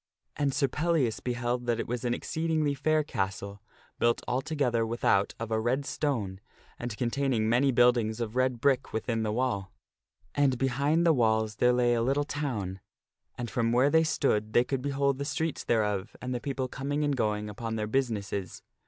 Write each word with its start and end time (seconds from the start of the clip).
And 0.35 0.51
Sir 0.51 0.67
Pellias 0.67 1.19
beheld 1.19 1.67
that 1.67 1.79
it 1.79 1.87
was 1.87 2.03
an 2.03 2.15
exceedingly 2.15 2.73
fair 2.73 3.03
castle, 3.03 3.61
built 3.99 4.23
altogether 4.27 4.83
without 4.83 5.35
of 5.39 5.51
a 5.51 5.59
red 5.59 5.85
stone, 5.85 6.39
and 6.79 6.97
containing 6.97 7.47
many 7.47 7.71
buildings 7.71 8.19
of 8.19 8.35
red 8.35 8.59
brick 8.59 8.93
within 8.93 9.21
the 9.21 9.31
wall. 9.31 9.71
And 10.33 10.57
behind 10.57 11.05
the 11.05 11.13
walls 11.13 11.57
there 11.57 11.71
lay 11.71 11.93
a 11.93 12.01
little 12.01 12.23
town, 12.23 12.79
and 13.37 13.47
from 13.51 13.71
where 13.71 13.91
they 13.91 14.03
stood 14.03 14.53
they 14.53 14.63
could 14.63 14.81
behold 14.81 15.19
the 15.19 15.23
streets 15.23 15.63
thereof, 15.63 16.15
and 16.19 16.33
the 16.33 16.41
people 16.41 16.67
coming 16.67 17.03
and 17.03 17.15
going 17.15 17.47
upon 17.47 17.75
their 17.75 17.85
businesses. 17.85 18.63